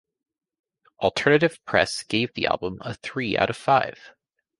[1.03, 4.15] "Alternative Press" gave the album a three out of five.